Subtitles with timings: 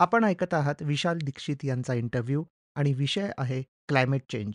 [0.00, 4.52] आपण ऐकत आहात विशाल दीक्षित यांचा इंटरव्ह्यू आणि विषय आहे climate change.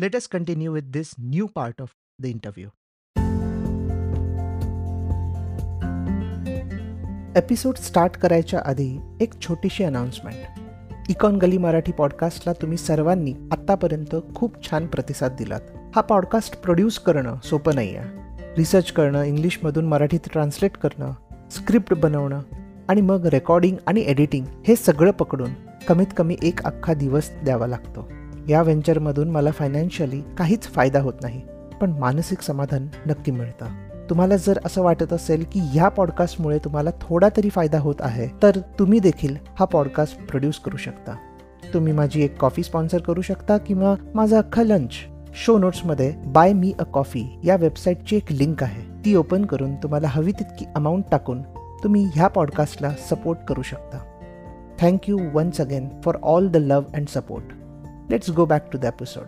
[0.00, 2.68] Let's continue with this new part of the interview.
[7.36, 10.60] Episode start करायच्या आधी एक छोटीशी अनाउन्समेंट.
[11.10, 15.60] इकॉन गली मराठी पॉडकास्टला तुम्ही सर्वांनी आत्तापर्यंत खूप छान प्रतिसाद दिलात.
[15.96, 18.08] हा पॉडकास्ट प्रोड्यूस करणं सोपं नाही आहे.
[18.56, 21.12] रिसर्च करणं, इंग्लिशमधून मराठीत ट्रान्सलेट करणं,
[21.50, 22.40] स्क्रिप्ट बनवणं
[22.90, 25.50] आणि मग रेकॉर्डिंग आणि एडिटिंग हे सगळं पकडून
[25.88, 28.08] कमीत कमी एक अख्खा दिवस द्यावा लागतो.
[28.48, 31.40] या व्हेंचरमधून मला फायनान्शियली काहीच फायदा होत नाही
[31.80, 33.66] पण मानसिक समाधान नक्की मिळतं.
[34.10, 38.58] तुम्हाला जर असं वाटत असेल की ह्या पॉडकास्टमुळे तुम्हाला थोडा तरी फायदा होत आहे तर
[38.78, 41.14] तुम्ही देखील हा पॉडकास्ट प्रोड्यूस करू शकता.
[41.74, 44.90] तुम्ही माझी एक कॉफी स्पॉन्सर करू शकता किंवा माझा अख्खा लंच
[45.34, 48.82] शो नोट्समध्ये बाय मी अ कॉफी या वेबसाईटची एक लिंक आहे.
[49.04, 51.42] ती ओपन करून तुम्हाला हवी तितकी अमाऊंट टाकून
[51.84, 53.98] तुम्ही ह्या पॉडकास्टला सपोर्ट करू शकता.
[54.80, 57.44] Thank you once again for all the love and support
[58.10, 59.24] let's go back to the episode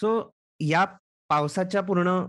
[0.00, 0.84] so या
[1.28, 2.26] पावसाच्या पूर्ण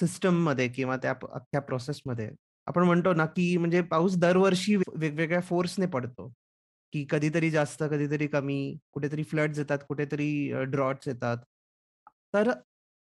[0.00, 2.30] सिस्टममध्ये किंवा त्या अख्ख्या प्रोसेसमध्ये
[2.66, 6.32] आपण म्हणतो ना की म्हणजे पाऊस दरवर्षी वेगवेगळ्या फोर्सने पडतो.
[6.92, 10.28] की कधीतरी जास्त कधीतरी कमी कुठेतरी फ्लड्स येतात कुठेतरी
[10.70, 11.38] ड्रॉट्स येतात.
[12.34, 12.50] तर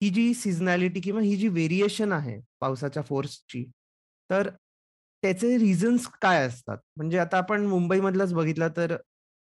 [0.02, 3.64] ही जी सिझनॅलिटी किंवा ही जी व्हेरिएशन आहे पावसाच्या फोर्सची
[4.30, 4.50] तर
[5.24, 6.78] त्याचे रिझन्स काय असतात?
[6.98, 8.96] म्हणजे आता आपण मुंबईमधलाच बघितलं तर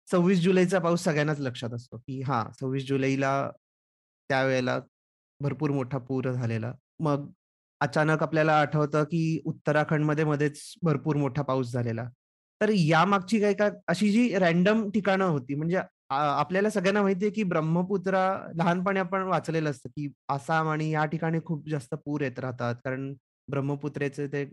[0.08, 3.50] सव्वीस जुलैचा पाऊस सगळ्यांनाच लक्षात असतो की हा सव्वीस जुलैला
[4.30, 4.78] त्यावेळेला
[5.40, 6.72] भरपूर मोठा पूर झालेला.
[7.00, 7.30] मग
[7.80, 12.08] अचानक आपल्याला आठवतं की उत्तराखंडमध्ये मध्येच भरपूर मोठा पाऊस झालेला.
[12.62, 18.20] तर यामागची काही का अशी जी रॅन्डम ठिकाणं होती म्हणजे आपल्याला सगळ्यांना माहितीये की ब्रह्मपुत्रा
[18.56, 22.74] लहानपणी आपण वाचलेलं असतं की आसाम आणि या ठिकाणी खूप जास्त पूर येत राहतात.
[22.84, 23.12] कारण
[23.48, 24.44] ब्रह्मपुत्रेचे ते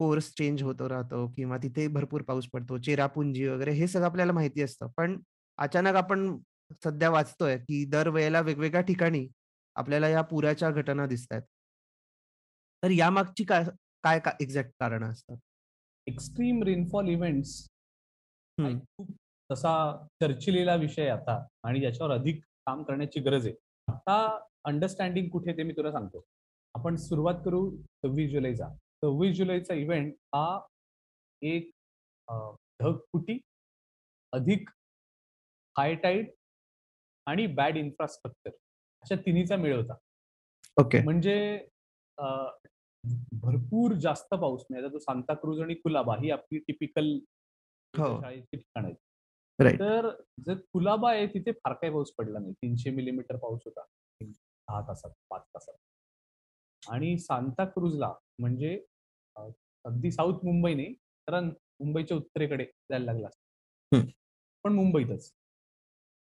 [0.00, 4.62] कोर्स चेंज होतो राहतो किंवा तिथे भरपूर पाऊस पडतो चेरापुंजी वगैरे हे सगळं आपल्याला माहिती
[4.62, 4.86] असतं.
[4.96, 5.18] पण
[5.58, 6.36] अचानक आपण
[6.84, 9.26] सध्या वाचतोय की दरवेळेला वेगवेगळ्या ठिकाणी
[9.76, 11.42] आपल्याला या पुराच्या घटना दिसत आहेत
[12.82, 13.64] तर यामागची काय
[14.04, 15.36] काय एक्झॅक्ट कारण असतात?
[16.06, 17.50] एक्स्ट्रीम रेनफॉल इव्हेंट्स
[18.58, 19.10] खूप
[19.50, 19.72] तसा
[20.20, 23.54] चर्चिलेला विषय आता आणि ज्याच्यावर अधिक काम करण्याची गरज आहे.
[23.88, 26.24] आता अंडरस्टँडिंग कुठे ते मी तुला सांगतो.
[26.74, 27.68] आपण सुरुवात करू
[28.02, 28.68] सव्वीस जुलैचा.
[29.02, 30.60] सव्वीस जुलैचा इव्हेंट हा
[31.42, 31.70] एक
[32.82, 33.38] ढगफुटी
[34.32, 34.70] अधिक
[35.76, 36.30] हाय टाईड
[37.26, 39.94] आणि बॅड इन्फ्रास्ट्रक्चर अशा तिन्हीचा मेळ होता.
[40.76, 41.36] ओके म्हणजे
[43.42, 44.82] भरपूर जास्त पाऊस नाही.
[44.84, 47.12] आता तो सांताक्रूज आणि कुलाबा ही आपली टिपिकल
[47.94, 48.20] हो.
[48.20, 48.96] शाळेची ठिकाण आहेत.
[49.78, 50.08] तर
[50.46, 52.52] जर कुलाबा आहे तिथे फार काही पाऊस पडला नाही.
[52.52, 53.84] तीनशे मिलीमीटर पाऊस होता.
[54.20, 55.74] दहा तासात पाच तासात.
[56.82, 58.74] आणि सांताक्रूजला म्हणजे
[59.36, 60.94] अगदी साऊथ मुंबई नाही
[61.28, 63.28] तर मुंबईच्या उत्तरेकडे जायला लागला
[64.64, 65.30] पण मुंबईतच.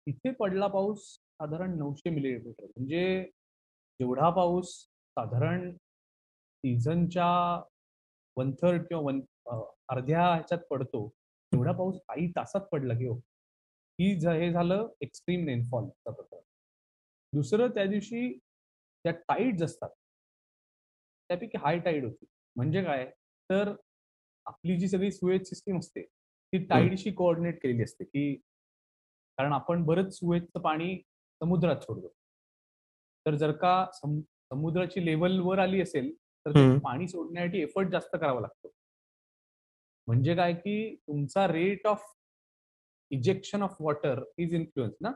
[0.08, 2.66] तिथे पडला पाऊस साधारण नऊशे मिलीमीटर.
[2.66, 3.24] म्हणजे
[4.00, 4.74] जेवढा पाऊस
[5.18, 5.72] साधारण
[6.64, 7.28] सीझनच्या
[8.38, 9.22] वन थर्ड किंवा वन
[9.90, 11.10] अर्ध्या ह्याच्यात पडतो
[11.52, 13.16] एवढा पाऊस काही तासात पडला की हो.
[14.00, 16.40] ही हे झालं एक्स्ट्रीम रेनफॉलचा प्रकार.
[17.34, 18.32] दुसरं त्या दिवशी
[19.06, 19.90] त्या टाईड्स असतात
[21.30, 22.26] त्यापैकी हाय टाईड होती.
[22.56, 23.06] म्हणजे काय?
[23.50, 23.74] तर
[24.46, 28.34] आपली जी सगळी सुएज सिस्टीम असते ती टाईडशी कोऑर्डिनेट केलेली असते की
[29.38, 30.96] कारण आपण बरंच सुएजचं पाणी
[31.42, 32.08] समुद्रात सोडतो.
[33.26, 36.12] तर जर का समुद्राची लेवल वर आली असेल
[36.46, 38.72] तर पाणी सोडण्यासाठी एफर्ट जास्त करावा लागतो.
[40.08, 42.04] म्हणजे काय की तुमचा rate of
[43.12, 45.12] ejection of water is influence ना?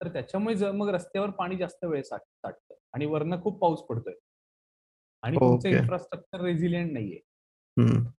[0.00, 4.14] तर त्याच्यामुळे मग रस्त्यावर पाणी जास्त वेळ साठतं आणि वरनं खूप पाऊस पडतोय.
[5.22, 7.20] आणि तुमचं इन्फ्रास्ट्रक्चर रेझिलियंट नाहीये.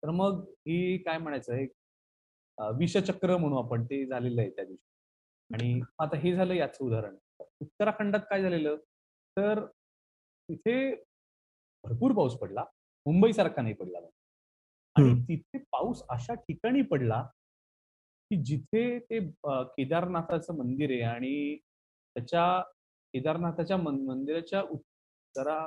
[0.04, 1.72] तर मग ही काय म्हणायचं एक
[2.58, 4.86] विषचक्र म्हणू आपण ते झालेलं आहे त्या दिवशी.
[5.50, 7.16] आणि आता हे झालं याचं उदाहरण.
[7.62, 8.76] उत्तराखंडात काय झालेलं?
[9.38, 9.66] तर
[10.50, 10.96] तिथे
[11.84, 12.64] भरपूर पाऊस पडला.
[13.06, 14.00] मुंबई सारखा नाही पडला
[14.96, 17.22] आणि तिथे पाऊस अशा ठिकाणी पडला
[18.32, 19.20] की जिथे ते
[19.76, 21.58] केदारनाथाचं मंदिर आहे आणि
[22.16, 22.46] त्याच्या
[23.14, 24.62] केदारनाथाच्या मंदिराच्या
[25.36, 25.60] जरा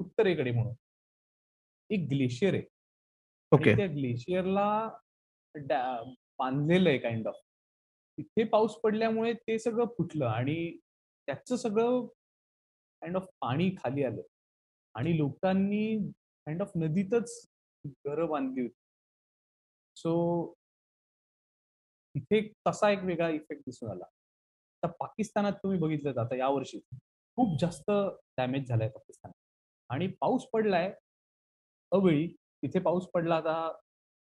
[0.00, 0.74] उत्तरेकडे म्हणून
[1.90, 2.62] एक ग्लेशियर आहे.
[3.52, 3.74] ओके.
[3.76, 4.88] त्या ग्लेशियरला
[6.38, 7.40] बांधलेलं आहे काइंड ऑफ
[8.18, 10.70] तिथे पाऊस पडल्यामुळे ते सगळं फुटलं आणि
[11.28, 14.20] त्याचं सगळं काइंड ऑफ पाणी खाली आलं.
[14.94, 16.12] आणि लोकांनी
[16.46, 17.46] काइंड ऑफ नदीतच
[17.84, 18.74] घरं बांधली होती.
[19.96, 20.54] सो
[22.14, 24.04] इथे तसा एक वेगळा इफेक्ट दिसून आला.
[24.04, 26.80] आता पाकिस्तानात तुम्ही बघितलं आता यावर्षी
[27.36, 27.90] खूप जास्त
[28.36, 29.32] डॅमेज झालाय पाकिस्तान
[29.90, 30.92] आणि पाऊस पडलाय
[31.92, 33.72] अवेळी तिथे पाऊस पडला आता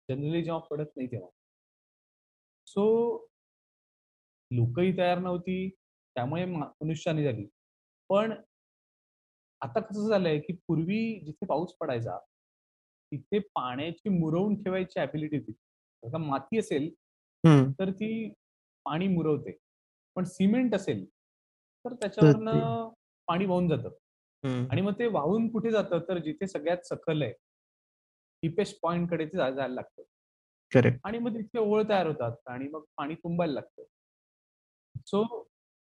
[0.09, 1.29] जनरली जेव्हा पडत नाही तेव्हा.
[2.67, 2.85] सो
[4.51, 5.69] लोकही तयार नव्हती
[6.15, 7.47] त्यामुळे मनुष्याने झाली.
[8.09, 8.33] पण
[9.65, 12.17] आता कसं झालंय की पूर्वी जिथे पाऊस पडायचा
[13.11, 15.51] तिथे पाण्याची मुरवून ठेवायची ऍबिलिटी होती.
[16.03, 16.89] आता माती असेल
[17.79, 18.29] तर ती
[18.85, 19.57] पाणी मुरवते.
[20.15, 21.05] पण सिमेंट असेल
[21.85, 22.89] तर त्याच्यावरनं
[23.27, 23.89] पाणी वाहून जातं.
[24.71, 25.99] आणि मग ते वाहून कुठे जातं?
[26.09, 27.31] तर जिथे सगळ्यात सखल आहे
[28.43, 30.03] डीपेस्ट पॉइंटकडे ते जायला लागतं.
[31.05, 33.83] आणि मग तिथे ओळ तयार होतात आणि मग पाणी तुंबायला लागतं.
[35.07, 35.23] सो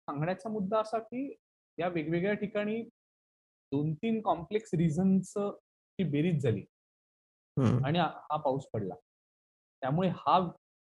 [0.09, 1.29] सांगण्याचा मुद्दा असा की
[1.79, 2.83] या वेगवेगळ्या ठिकाणी
[3.73, 6.65] दोन तीन कॉम्प्लेक्स रिझन्स ची बेरीज झाली.
[7.87, 8.95] आणि हा पाऊस पडला.
[9.83, 10.39] त्यामुळे हा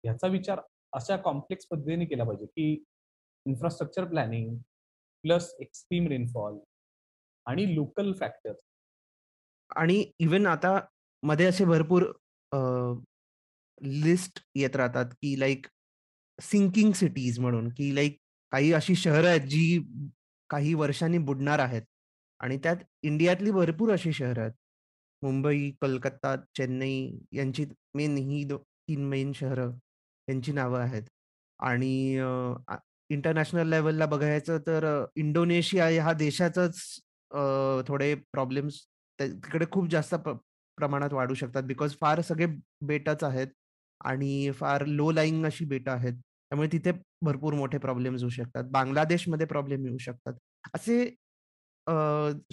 [0.03, 0.59] ह्याचा विचार
[0.93, 2.71] अशा कॉम्प्लेक्स पद्धतीने केला पाहिजे की
[3.45, 4.57] infrastructure planning
[5.23, 6.57] plus extreme rainfall
[7.45, 8.53] आणि लोकल फॅक्टर
[9.69, 10.79] आणि इवन आता
[11.23, 12.03] मध्ये असे भरपूर
[13.81, 15.67] लिस्ट येत राहतात की लाईक
[16.39, 18.17] सिंकिंग सिटीज म्हणून की लाईक
[18.51, 19.79] काही अशी शहरं आहेत जी
[20.49, 21.81] काही वर्षांनी बुडणार आहेत.
[22.39, 24.53] आणि त्यात इंडियातली भरपूर अशी शहरं आहेत.
[25.21, 29.71] मुंबई कलकत्ता चेन्नई यांची मेन ही तीन मेन शहरं
[30.27, 31.03] यांची नावं आहेत.
[31.59, 32.19] आणि
[33.09, 34.85] इंटरनॅशनल लेवलला बघायचं तर
[35.15, 36.79] इंडोनेशिया ह्या देशाचाच
[37.87, 38.79] थोडे प्रॉब्लेम्स
[39.19, 40.15] तिकडे खूप जास्त
[40.77, 41.63] प्रमाणात वाढू शकतात.
[41.63, 42.45] बिकॉज फार सगळे
[42.87, 43.47] बेटच आहेत
[44.05, 46.13] आणि फार लो लाईंग अशी बेट आहेत.
[46.13, 46.91] त्यामुळे तिथे
[47.25, 48.63] भरपूर मोठे प्रॉब्लेम्स होऊ शकतात.
[48.71, 50.33] बांगलादेशमध्ये प्रॉब्लेम येऊ शकतात.
[50.75, 51.03] असे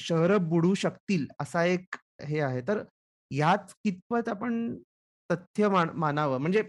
[0.00, 2.60] शहर बुडू शकतील असा एक हे आहे.
[2.68, 2.82] तर
[3.30, 4.74] याच कितपत आपण
[5.30, 6.38] तथ्य मानावं?
[6.40, 6.62] म्हणजे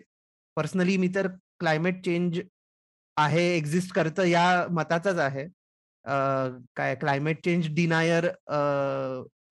[0.58, 1.28] पर्सनली मी तर
[1.60, 2.40] क्लायमेट चेंज
[3.18, 5.48] आहे एक्झिस्ट करतं या मताचाच आहे.
[6.76, 8.28] काय क्लायमेट चेंज डिनायर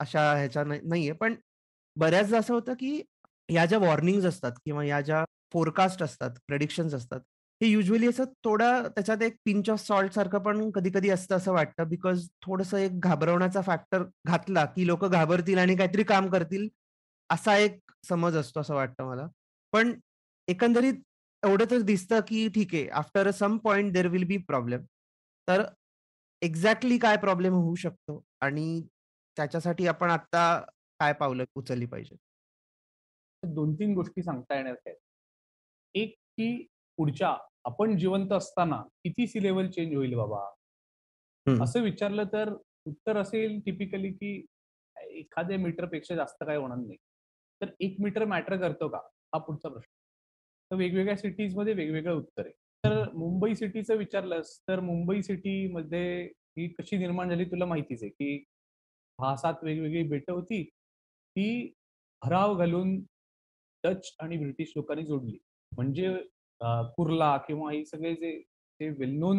[0.01, 1.13] अशा ह्याच्या नाहीये.
[1.13, 1.35] पण
[1.97, 3.01] बऱ्याचदा असं होतं की
[3.49, 7.21] या ज्या वॉर्निंग असतात किंवा या ज्या फोरकास्ट असतात प्रेडिक्शन्स असतात
[7.61, 11.53] हे युजली असं थोडं त्याच्यात एक पिंच ऑफ सॉल्ट सारखं पण कधी कधी असतं असं
[11.53, 11.89] वाटतं.
[11.89, 16.69] बिकॉज थोडस एक घाबरवण्याचा फॅक्टर घातला की लोक घाबरतील आणि काहीतरी काम करतील
[17.31, 19.27] असा एक समज असतो असं वाटतं मला.
[19.73, 19.93] पण
[20.49, 20.95] एकंदरीत
[21.43, 24.85] एवढं तर दिसतं की ठीक आहे after some point there will be problem
[25.49, 25.65] तर
[26.43, 28.81] एक्झॅक्टली काय प्रॉब्लेम होऊ शकतो आणि
[29.37, 30.45] त्याच्यासाठी आपण आता
[31.01, 32.17] काय पावलं उचलली पाहिजे
[33.43, 34.97] दोन तीन गोष्टी सांगता येणार आहेत.
[35.95, 36.67] एक की
[36.99, 40.45] पुढच्या आपण जिवंत असताना किती सी लेवल चेंज होईल बाबा?
[41.47, 42.53] असं विचारलं तर
[42.87, 44.35] उत्तर असेल टिपिकली की
[44.97, 46.97] एखाद्या मीटरपेक्षा जास्त काय होणार नाही.
[47.61, 48.99] तर एक मीटर मॅटर करतो का?
[49.35, 49.91] हा पुढचा प्रश्न.
[50.71, 52.47] तर वेगवेगळ्या सिटीजमध्ये वेगवेगळं उत्तर.
[52.47, 52.53] आहे
[52.85, 56.23] तर मुंबई सिटीचं विचारलंस तर मुंबई सिटी मध्ये
[56.59, 58.39] ही कशी निर्माण झाली तुला माहितीच आहे की
[59.19, 60.63] सहा सात वेगवेगळी बेट होती.
[60.65, 61.73] ती
[62.23, 62.99] भराव घालून
[63.85, 65.39] डच आणि ब्रिटिश लोकांनी जोडली.
[65.73, 66.09] म्हणजे
[66.61, 68.33] कुर्ला किंवा हे सगळे जे
[68.81, 69.39] जे वेल नोन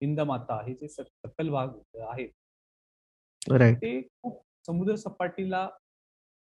[0.00, 1.78] हिंदमाता हे जे सकल भाग
[2.10, 2.28] आहेत.
[3.74, 5.68] ते खूप समुद्र सपाटीला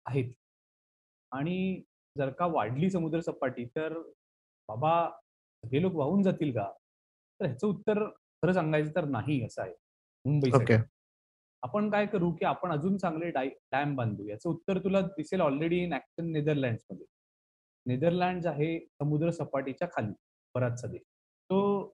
[0.05, 0.31] आहेत.
[1.31, 1.81] आणि
[2.15, 3.93] जर का वाढली समुद्र सपाटी तर
[4.69, 4.93] बाबा
[5.63, 6.71] सगळे लोक वाहून जातील का?
[7.39, 8.03] तर ह्याचं उत्तर
[8.43, 9.73] खरं सांगायचं तर नाही असं आहे.
[10.25, 10.49] मुंबई
[11.63, 14.27] आपण काय करू की आपण अजून चांगले डॅम बांधू.
[14.27, 17.05] याचं उत्तर तुला दिसेल ऑलरेडी इन ऍक्शन नेदरलँडमध्ये.
[17.87, 20.13] नेदरलँड आहे समुद्र सपाटीच्या खाली
[20.55, 21.01] बराचसा देश.
[21.01, 21.87] तो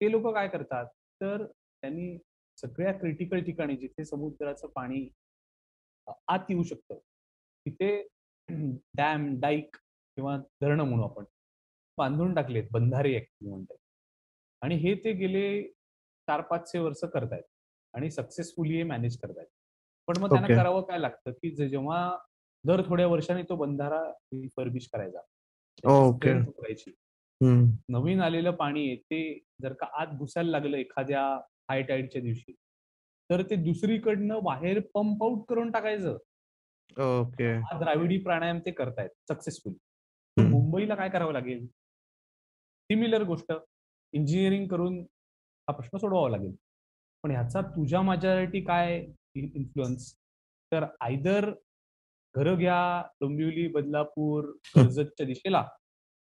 [0.00, 0.86] ते लोक काय करतात?
[1.20, 2.16] तर त्यांनी
[2.58, 5.08] सगळ्या क्रिटिकल ठिकाणी जिथे समुद्राचं पाणी
[6.28, 6.98] आत येऊ शकतं
[7.66, 7.90] तिथे
[8.96, 11.24] डॅम डाईक किंवा धरणं म्हणू आपण
[11.98, 13.76] बांधून टाकलेत बंधारे ऍक्च्युली म्हणतात
[14.62, 15.62] आणि हे ते गेले
[16.28, 17.42] चार पाचशे वर्ष करतायत
[17.94, 19.46] आणि सक्सेसफुली हे मॅनेज करतायत.
[20.08, 22.16] पण मग त्यांना करावं काय लागतं की जेव्हा
[22.64, 25.20] दर थोड्या वर्षांनी तो बंधारा रिफर्बिश करायचा.
[25.80, 26.90] करायची
[27.88, 29.22] नवीन आलेलं पाणी ते
[29.62, 31.22] जर का आत घुसायला लागलं एखाद्या
[31.70, 32.52] हाय टाईडच्या दिवशी
[33.30, 36.16] तर ते दुसरीकडनं बाहेर पंप आउट करून टाकायचं.
[36.96, 37.52] ओके.
[37.78, 41.66] द्राविडी प्राणायाम ते करतायत सक्सेसफुली मुंबईला काय करावं लागेल?
[42.90, 43.52] सिमिलर गोष्ट
[44.12, 44.98] इंजिनिअरिंग करून
[45.68, 46.54] हा प्रश्न सोडवावा लागेल.
[47.24, 48.96] पण ह्याचा तुझ्या माझ्यासाठी काय
[49.34, 50.12] इन्फ्लुअन्स
[50.72, 51.50] तर आयदर
[52.34, 52.80] घर घ्या
[53.20, 55.62] डोंबिवली बदलापूर कर्जतच्या दिशेला.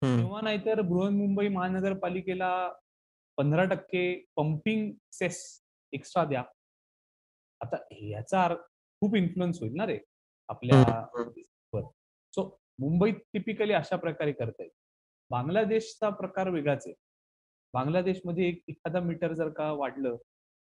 [0.01, 2.51] किंवा नाहीतर बृहन्मुंबई महानगरपालिकेला
[3.37, 4.03] पंधरा टक्के
[4.35, 5.39] पंपिंग सेस
[5.93, 6.43] एक्स्ट्रा द्या.
[7.61, 8.47] आता ह्याचा
[9.01, 9.97] खूप इन्फ्लुअन्स होईल ना रे
[10.49, 11.05] आपल्या
[12.33, 12.43] सो
[12.79, 14.69] मुंबईत टिपिकली अशा प्रकारे करतायत
[15.31, 16.95] बांगलादेशचा प्रकार वेगळाच आहे.
[17.73, 20.15] बांगलादेशमध्ये एक एखादा मीटर जर का वाढलं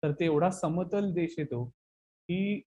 [0.03, 2.61] तर ते एवढा समतल देश येतो की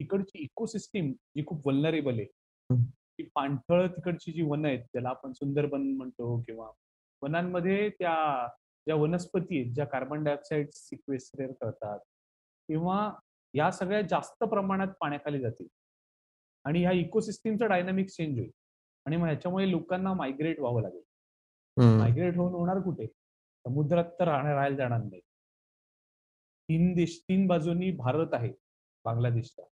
[0.00, 2.76] तिकडची इकोसिस्टीम जी खूप वल्नरेबल आहे
[3.18, 6.70] ती पाणथळ तिकडची जी वन आहेत ज्याला आपण सुंदरबन म्हणतो किंवा
[7.22, 8.14] वनांमध्ये त्या
[8.86, 11.98] ज्या वनस्पती आहेत ज्या कार्बन डायऑक्साईड सिक्वेस्टर करतात
[12.68, 13.10] किंवा
[13.54, 15.66] या सगळ्या जास्त प्रमाणात पाण्याखाली जातील.
[16.64, 18.50] आणि ह्या इकोसिस्टीमचा डायनामिक्स चेंज होईल.
[19.06, 21.02] आणि मग ह्याच्यामुळे लोकांना मायग्रेट व्हावं लागेल.
[21.98, 23.06] मायग्रेट होऊन होणार कुठे?
[23.64, 25.20] समुद्रात तर राहायला जाणार नाही.
[26.68, 28.52] तीन देश तीन बाजूनी भारत आहे
[29.04, 29.62] बांगलादेशचा.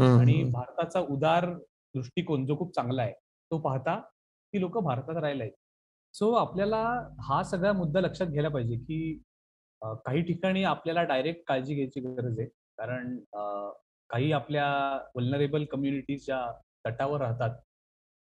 [0.00, 1.46] आणि भारताचा उदार
[1.94, 3.12] दृष्टिकोन जो खूप चांगला आहे
[3.50, 5.52] तो पाहता ती लोक भारतात राहायला आहेत
[6.14, 6.82] सो आपल्याला
[7.22, 9.18] हा सगळा मुद्दा लक्षात घ्यायला पाहिजे की
[9.82, 12.48] काही ठिकाणी आपल्याला डायरेक्ट काळजी घ्यायची गरज आहे.
[12.78, 13.18] कारण
[14.10, 14.66] काही आपल्या
[15.14, 16.40] वल्नरेबल कम्युनिटीज ज्या
[16.86, 17.56] तटावर राहतात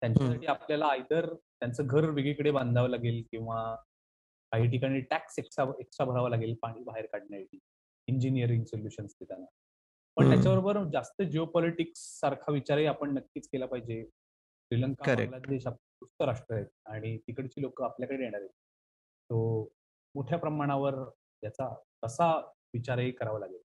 [0.01, 3.63] त्यांच्यासाठी आपल्याला आयदर त्यांचं घर वेगळीकडे बांधावं लागेल किंवा
[4.51, 7.59] काही ठिकाणी टॅक्स एक्स्ट्रा एक्स्ट्रा भरावा लागेल पाणी बाहेर काढण्यासाठी.
[8.07, 9.45] इंजिनिअरिंग सोल्युशन्स देताना.
[10.19, 14.03] पण त्याच्याबरोबर जास्त जिओ पॉलिटिक्स सारखा विचारही आपण नक्कीच केला पाहिजे.
[14.71, 18.49] श्रीलंका बांगलादेश सुस्त राष्ट्र आहेत आणि तिकडची लोक आपल्याकडे येणार आहेत.
[18.49, 19.61] तो
[20.15, 20.95] मोठ्या प्रमाणावर
[21.43, 21.67] याचा
[22.05, 22.29] तसा
[22.73, 23.59] विचारही करावा लागेल.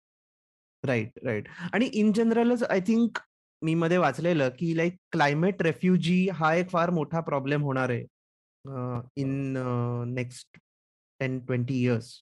[0.83, 3.19] राईट राईट आणि इन जनरलच आय थिंक
[3.61, 8.03] मी मध्ये वाचलेलं की लाईक क्लायमेट रेफ्युजी हा एक फार मोठा प्रॉब्लेम होणार आहे
[9.21, 9.53] in
[10.13, 10.57] next
[11.19, 12.13] ten twenty years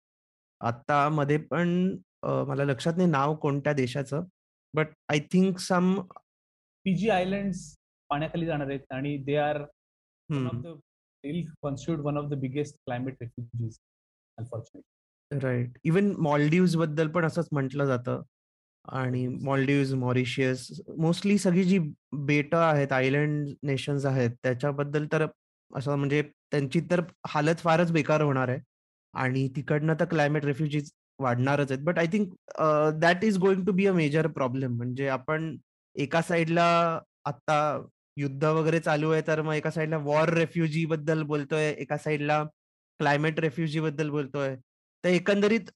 [0.61, 1.69] आता मध्ये पण
[2.23, 4.23] मला लक्षात नाही नाव कोणत्या देशाचं
[4.73, 5.93] but I think some
[6.85, 7.53] Fiji island
[8.09, 9.61] पाण्याखाली जाणार आहेत आणि they are
[10.29, 13.77] one of the biggest climate refugees
[14.37, 18.21] unfortunately right even मॉलडीव्सबद्दल पण असंच म्हटलं जातं.
[18.85, 21.77] आणि मॉलडीव्स मॉरिशियस मोस्टली सगळी जी
[22.27, 25.25] बेट आहेत आयलंड नेशन्स आहेत त्याच्याबद्दल तर
[25.71, 28.59] असं म्हणजे त्यांची तर हालत फारच बेकार होणार आहे.
[29.13, 31.83] आणि तिकडनं तर क्लायमेट रेफ्युजीज वाढणारच आहेत.
[31.85, 32.33] But I think
[33.01, 35.55] that is going to be a major problem म्हणजे आपण
[35.95, 36.65] एका साईडला
[37.25, 37.57] आता
[38.17, 42.43] युद्ध वगैरे चालू आहे तर मग एका साईडला वॉर रेफ्युजी बद्दल बोलतोय एका साईडला
[42.99, 44.55] क्लायमेट रेफ्युजी बद्दल बोलतोय.
[45.03, 45.69] तर एकंदरीत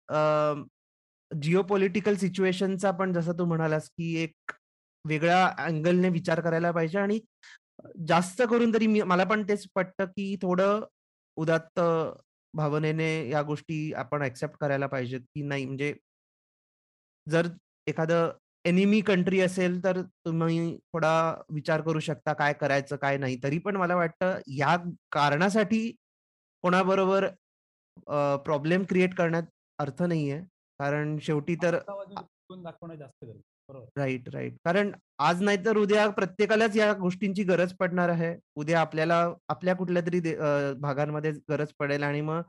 [1.31, 4.51] जिओ पॉलिटिकल सिच्युएशनचा पण जसं तू म्हणालास की एक
[5.05, 7.19] वेगळ्या अँगलने विचार करायला पाहिजे आणि
[8.07, 10.83] जास्त करून तरी मी मला पण तेच पटतं की थोडं
[11.37, 11.79] उदात्त
[12.55, 15.65] भावनेने या गोष्टी आपण ऍक्सेप्ट करायला पाहिजेत की नाही?
[15.65, 15.93] म्हणजे
[17.27, 17.47] जर
[17.88, 18.31] एखादं
[18.65, 21.13] एनिमी कंट्री असेल तर तुम्ही थोडा
[21.53, 23.38] विचार करू शकता काय करायचं काय नाही.
[23.43, 24.75] तरी पण मला वाटतं या
[25.12, 25.89] कारणासाठी
[26.63, 27.27] कोणाबरोबर
[28.45, 29.43] प्रॉब्लेम क्रिएट करण्यात
[29.79, 30.39] अर्थ नाहीये.
[30.79, 33.24] कारण शेवटी तर दाखवणं जास्त
[33.69, 34.55] राईट राईट.
[34.65, 38.36] कारण आज नाही तर उद्या प्रत्येकालाच या गोष्टींची गरज पडणार आहे.
[38.55, 39.17] उद्या आपल्याला
[39.50, 40.19] आपल्या कुठल्या तरी
[40.81, 42.41] भागांमध्ये गरज पडेल आणि मग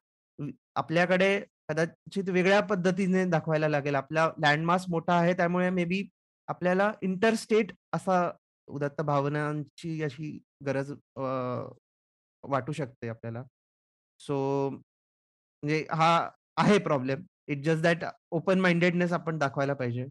[0.76, 3.94] आपल्याकडे कदाचित वेगळ्या पद्धतीने दाखवायला लागेल.
[3.94, 6.02] आपला लँडमास मोठा आहे त्यामुळे मे बी
[6.49, 8.30] आपल्याला इंटरस्टेट असा
[8.68, 10.92] उदत्त भावनांची अशी गरज
[12.44, 13.42] वाटू शकते आपल्याला.
[14.20, 17.23] सो म्हणजे हा आहे problem.
[17.49, 20.06] It just that open mindedness आपण दाखवायला पाहिजे.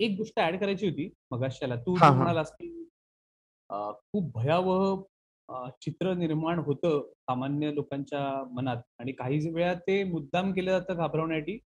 [0.00, 2.68] एक गोष्ट ऍड करायची होती मगाशाला तू म्हणालास की
[3.70, 5.02] खूप भयावह
[5.82, 8.20] चित्र निर्माण होतं सामान्य लोकांच्या
[8.52, 11.58] मनात आणि काही वेळा ते मुद्दाम केलं जातं घाबरवण्यासाठी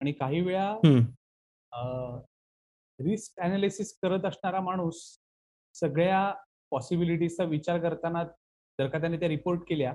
[0.00, 0.74] आणि काही वेळा
[2.98, 5.02] रिस्क अनालिसिस करत असणारा माणूस
[5.74, 6.32] सगळ्या
[6.70, 8.24] पॉसिबिलिटीजचा विचार करताना
[8.78, 9.94] जर का त्याने त्या रिपोर्ट केल्या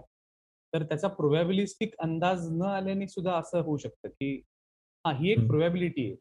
[0.73, 4.35] तर त्याचा प्रोबॅबिलिस्टिक अंदाज न आल्याने सुद्धा असं होऊ शकतं की
[5.05, 6.15] हा ही एक प्रोबॅबिलिटी आहे.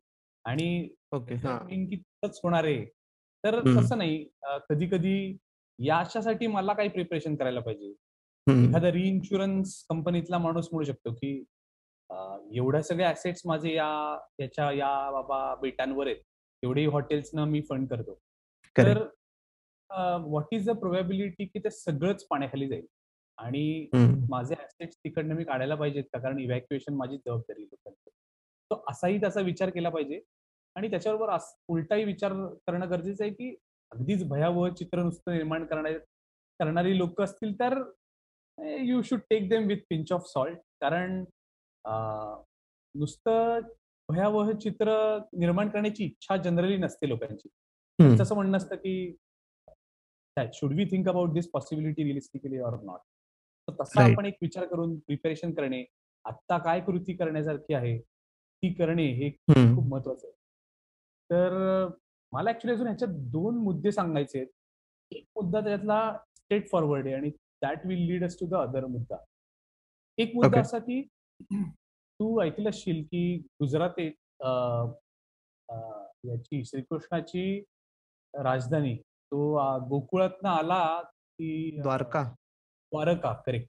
[0.46, 0.88] आणि
[1.86, 1.96] की
[2.42, 2.84] होणार आहे
[3.44, 4.24] तर तसं नाही.
[4.68, 5.36] कधी कधी
[5.78, 7.92] याच्यासाठी मला काही प्रिपरेशन करायला पाहिजे.
[8.46, 11.32] एखादा रिइन्शुरन्स कंपनीतला माणूस म्हणू शकतो की
[12.58, 13.88] एवढ्या सगळ्या ऍसेट्स माझे या
[14.40, 16.22] याच्या या बाबा बेटांवर आहेत.
[16.62, 18.14] एवढे हॉटेल्स ना मी फंड करतो.
[18.76, 19.02] तर
[20.26, 22.86] व्हॉट इज द प्रोबॅबिलिटी की ते सगळंच पाण्याखाली जाईल?
[23.38, 23.88] आणि
[24.30, 26.18] माझे ऍसेट्स तिकडनं मी काढायला पाहिजेत का?
[26.18, 28.10] कारण इव्हॅक्युएशन माझी जबाबदारी लोकांची.
[28.70, 30.20] तो असाही त्याचा विचार केला पाहिजे.
[30.76, 31.36] आणि त्याच्याबरोबर
[31.68, 32.32] उलटाही विचार
[32.66, 33.54] करणं गरजेचं आहे की
[33.92, 35.98] अगदीच भयावह चित्र नुसतं निर्माण करणारे
[36.60, 37.78] करणारी लोक असतील तर
[38.58, 41.22] you should take them with pinch of salt कारण
[42.94, 43.60] नुसतं
[44.08, 44.92] भयावह चित्र
[45.32, 47.48] निर्माण करण्याची इच्छा जनरली नसते लोकांची.
[48.22, 49.16] असं म्हणणं असतं की
[50.54, 53.00] should we think about this possibility realistically or not
[53.80, 55.84] तसा आपण एक विचार करून प्रिपेरेशन करणे
[56.24, 60.35] आत्ता काय कृती करण्यासारखी आहे ती करणे हे खूप महत्वाचं आहे.
[61.30, 61.86] तर
[62.32, 66.00] मला ऍक्च्युली अजून ह्याच्यात दोन मुद्दे सांगायचे आहेत एक मुद्दा त्याच्यातला
[66.36, 67.30] स्ट्रेट फॉरवर्ड आहे आणि
[67.62, 69.16] that will lead us to the other मुद्दा
[70.18, 71.00] एक मुद्दा असा की
[72.20, 73.98] तू ऐकलं असशील की गुजरात
[76.24, 77.58] याची श्रीकृष्णाची
[78.34, 79.52] राजधानी तो
[79.88, 82.22] गोकुळातनं आला की द्वारका.
[82.92, 83.68] द्वारका करेक्ट.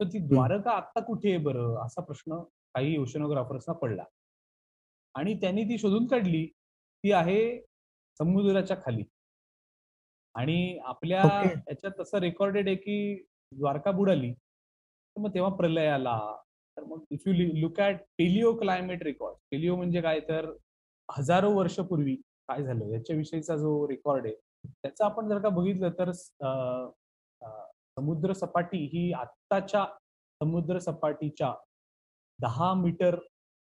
[0.00, 1.84] तर ती द्वारका आता कुठे आहे बरं?
[1.84, 2.38] असा प्रश्न
[2.74, 4.04] काही ओशनोग्राफर्सना पडला.
[5.14, 6.46] आणि त्यांनी ती शोधून काढली.
[7.04, 7.40] ती आहे
[8.20, 9.04] समुद्राच्या खाली.
[10.34, 13.14] आणि आपल्या याच्यात असं रेकॉर्डेड आहे की
[13.52, 14.32] द्वारका बुडाली.
[14.32, 16.18] तर मग तेव्हा प्रलय आला.
[16.76, 19.36] तर मग if you look at paleo climate record.
[19.50, 20.50] Paleo म्हणजे काय तर
[21.08, 22.14] हजारो वर्षापूर्वी
[22.48, 24.34] काय झालं याच्याविषयीचा जो रेकॉर्ड आहे,
[24.72, 26.10] त्याचं आपण जर का बघितलं तर
[27.96, 29.84] समुद्र सपाटी ही आत्ताच्या
[30.40, 31.52] समुद्र सपाटीच्या
[32.38, 33.16] दहा मीटर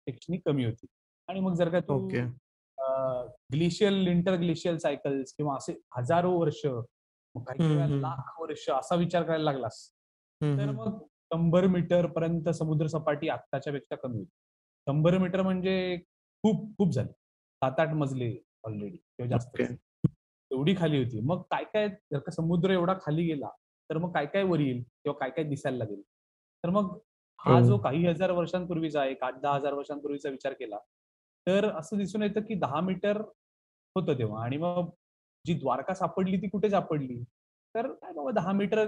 [0.07, 0.87] पेक्षाही कमी होती.
[1.29, 2.07] आणि मग जर का तू
[3.51, 6.61] ग्लेशियल, इंटर ग्लेशियल सायकल्स किंवा असे हजारो वर्ष,
[7.35, 9.87] काही लाख वर्ष असा विचार करायला लागलास,
[10.41, 10.97] तर मग
[11.33, 14.29] शंभर मीटर पर्यंत समुद्र सपाटी आत्ताच्या पेक्षा कमी होती.
[14.87, 15.97] शंभर मीटर म्हणजे
[16.43, 17.11] खूप खूप झाली.
[17.61, 18.31] सात आठ मजले
[18.65, 19.61] ऑलरेडी किंवा जास्त.
[20.51, 21.19] एवढी खाली होती.
[21.21, 23.49] मग काय काय जर का समुद्र एवढा खाली गेला,
[23.89, 26.01] तर मग काय काय वर येईल किंवा काय काय दिसायला लागेल.
[26.63, 26.97] तर मग
[27.39, 27.81] हा जो हो.
[27.81, 30.77] काही हजार वर्षांपूर्वीचा एक आठ दहा हजार वर्षांपूर्वीचा विचार केला,
[31.47, 33.17] तर असं दिसून येतं की दहा मीटर
[33.95, 34.89] होतं तेव्हा आणि मग
[35.45, 37.21] जी द्वारका सापडली ती कुठे सापडली?
[37.75, 38.85] तर काय बाबा दहा मीटर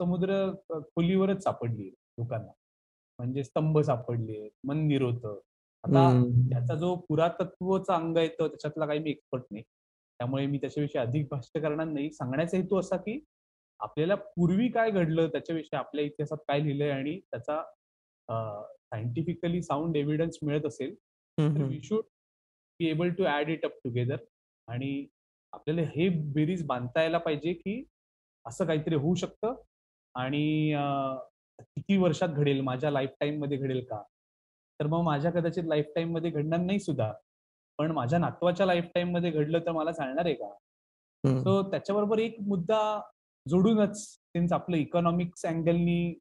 [0.00, 2.52] समुद्र खोलीवरच सापडली लोकांना.
[3.18, 5.38] म्हणजे स्तंभ सापडले, मंदिर होतं.
[5.84, 9.62] आता त्याचा जो पुरातत्वचा अंग आहे तो त्याच्यातला काही मी एक्सपर्ट नाही.
[10.20, 12.10] त्यामुळे मी त्याच्याविषयी अधिक भाष्य करणार नाही.
[12.12, 13.20] सांगण्याचा हेतू असा की
[13.80, 17.62] आपल्याला पूर्वी काय घडलं त्याच्याविषयी आपल्या इतिहासात काय लिहिलंय आणि त्याचा
[18.28, 20.94] सायंटिफिकली साऊंड एव्हिडन्स मिळत असेल,
[21.38, 22.04] तर we should
[22.80, 24.16] be able to add it up together
[24.68, 25.06] आणि
[25.52, 27.82] आपल्याला हे बेरीज बांधता यायला पाहिजे की
[28.46, 29.54] असं काहीतरी होऊ शकतं
[30.14, 30.72] आणि
[31.60, 34.02] किती वर्षात घडेल, माझ्या लाईफ टाईममध्ये घडेल का?
[34.80, 37.12] तर मग माझ्या कदाचित लाईफ टाईममध्ये घडणार नाही सुद्धा.
[37.78, 40.48] पण माझ्या नातवाच्या लाईफ टाईममध्ये घडलं तर मला चालणार आहे का?
[41.24, 42.80] सो त्याच्याबरोबर एक मुद्दा
[43.46, 46.14] जोडूनच सिन्स आपलं इकॉनॉमिक्स अँगलनी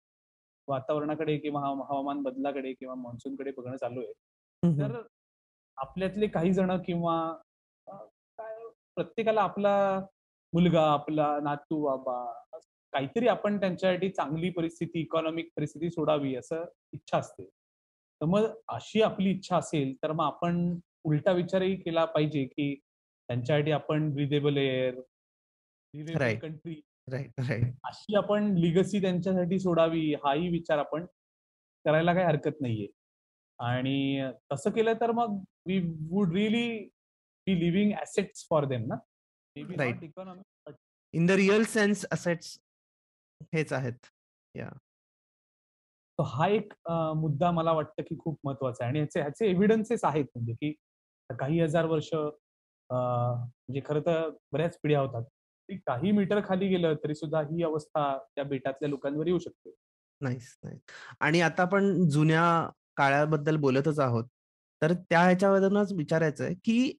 [0.68, 4.14] वातावरणाकडे किंवा हवामान बदलाकडे किंवा मान्सूनकडे बघणं चालू आहे.
[4.80, 5.02] तर
[5.78, 7.34] आपल्यातले काही जण किंवा
[7.88, 10.06] काय प्रत्येकाला आपला
[10.54, 12.34] मुलगा, आपला नातू, बाबा
[12.94, 16.64] काहीतरी आपण त्यांच्यासाठी चांगली परिस्थिती, इकॉनॉमिक परिस्थिती सोडावी असं
[16.94, 17.46] इच्छा असते.
[18.22, 22.76] तर मग अशी आपली इच्छा असेल, तर मग आपण उलटा विचारही केला पाहिजे, की
[23.30, 24.96] त्यांच्यासाठी आपण ब्रिदेबल एअर,
[26.42, 26.82] कंट्री
[27.84, 31.06] अशी आपण लिगसी त्यांच्यासाठी सोडावी, हाही विचार आपण
[31.86, 32.88] करायला काही हरकत नाहीये.
[33.60, 36.68] आणि तसं केलं तर मग we would really
[37.48, 38.96] be living assets for them ना.
[39.56, 40.04] Right.
[41.14, 42.58] In the real sense assets
[43.54, 44.06] हेच आहेत.
[44.56, 44.70] या.
[46.20, 46.74] हा एक
[47.18, 50.72] मुद्दा मला वाटतं की खूप महत्त्वाचा आहे आणि ह्याचे ह्याचे एव्हिडन्सेस आहेत म्हणजे की
[51.30, 55.24] काही हजार वर्ष म्हणजे खरं तर बऱ्याच पिढ्या होतात.
[55.86, 59.74] काही मीटर खाली गेलं तरी सुद्धा ही अवस्था त्या बेटातल्या लोकांवर येऊ शकते.
[60.22, 60.38] नाही.
[61.20, 64.26] आणि आता आपण जुन्या काळाबद्दल बोलतच आहोत.
[64.82, 66.94] तर त्या ह्याच्यावरूनच विचारायचं आहे, की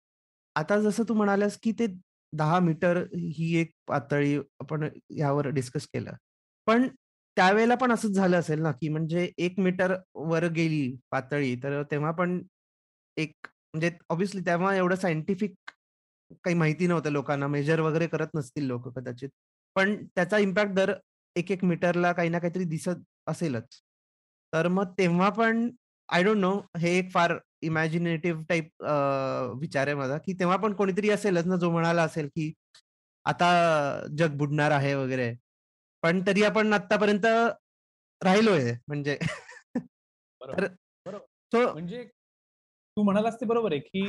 [0.56, 1.86] आता जसं तू म्हणालास, की ते
[2.32, 6.12] दहा मीटर ही एक पातळी आपण यावर डिस्कस केलं.
[6.66, 6.86] पण
[7.36, 12.10] त्यावेळेला पण असंच झालं असेल ना, की म्हणजे एक मीटर वर गेली पातळी, तर तेव्हा
[12.12, 12.42] पण
[13.16, 15.54] एक म्हणजे ऑब्विसली तेव्हा एवढं सायंटिफिक
[16.44, 19.28] काही माहिती नव्हतं लोकांना, मेजर वगैरे करत नसतील लोक कदाचित.
[19.76, 20.92] पण त्याचा इम्पॅक्ट दर
[21.36, 23.80] एक-एक मीटरला काही ना काहीतरी दिसत असेलच.
[24.52, 25.68] तर मग तेव्हा पण
[26.08, 28.82] आय डोंट नो हे एक फार इमॅजिनेटिव्ह टाइप
[29.60, 32.52] विचार आहे माझा, की तेव्हा पण कोणीतरी असेलच ना, जो म्हणाला असेल, की
[33.26, 35.32] आता जग बुडणार आहे वगैरे.
[36.02, 37.26] पण तरी आपण आत्तापर्यंत
[38.20, 39.18] राहिलोय म्हणजे.
[41.54, 44.08] म्हणजे तू म्हणालास ते बरोबर आहे, की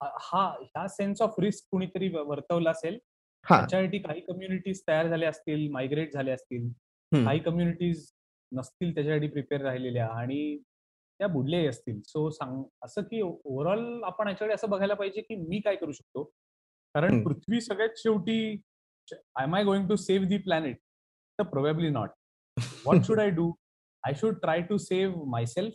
[0.00, 2.98] हा ह्या सेन्स ऑफ रिस्क कुणीतरी वर्तवला असेल.
[3.46, 6.68] त्याच्यासाठी काही कम्युनिटीज तयार झाल्या असतील, मायग्रेट झाल्या असतील.
[7.12, 8.10] काही कम्युनिटीज
[8.52, 10.56] नसतील त्याच्यासाठी प्रिपेअर राहिलेल्या आणि
[11.20, 12.00] त्या बुडलेही असतील.
[12.06, 16.24] सो सांग असं की ओव्हरऑल आपण याच्याकडे असं बघायला पाहिजे की मी काय करू शकतो?
[16.94, 18.38] कारण पृथ्वी सगळ्यात शेवटी
[19.08, 20.76] I am I going to save the planet
[21.38, 22.10] तर probably not
[22.56, 23.52] what should I do
[24.04, 25.74] I should try to save myself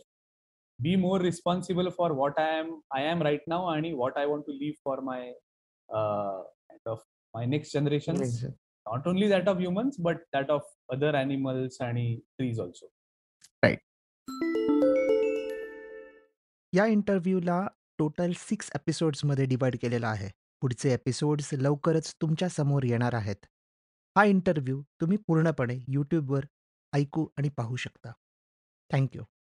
[0.78, 4.46] be more responsible for what I am I am right now आणि what I want
[4.46, 5.32] to live for my
[7.34, 8.22] my next generation
[8.88, 12.86] Not only that of humans, but that of other animals and trees also.
[13.62, 13.80] Right.
[16.72, 17.66] या इंटरव्ह्यूला
[17.98, 20.28] total six एपिसोड्समध्ये divide केलेला आहे
[20.62, 23.46] पुढचे episodes लवकरच तुमच्यासमोर येणार आहेत
[24.16, 26.44] हा इंटरव्ह्यू तुम्ही पूर्णपणे यूट्यूबवर
[26.92, 28.12] ऐकू आणि पाहू शकता
[28.92, 29.22] थँक्यू